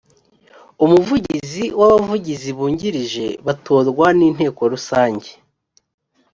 umuvugizi 0.83 1.63
n’abavugizj 1.75 2.47
bungirije 2.57 3.25
batorwa 3.45 4.07
n’inteko 4.17 4.61
rusange 4.73 5.29